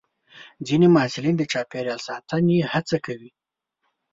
ځینې 0.67 0.87
محصلین 0.95 1.35
د 1.37 1.43
چاپېریال 1.51 1.99
ساتنې 2.07 2.57
هڅه 2.71 2.97
کوي. 3.05 3.31